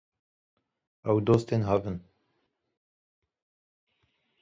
Ew 1.09 1.17
dostên 1.27 1.61
hev 1.69 1.83
in 1.91 1.97